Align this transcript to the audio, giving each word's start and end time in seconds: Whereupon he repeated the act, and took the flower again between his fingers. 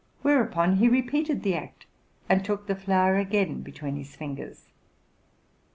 Whereupon 0.23 0.77
he 0.77 0.89
repeated 0.89 1.43
the 1.43 1.53
act, 1.53 1.85
and 2.27 2.43
took 2.43 2.65
the 2.65 2.73
flower 2.75 3.17
again 3.17 3.61
between 3.61 3.97
his 3.97 4.15
fingers. 4.15 4.65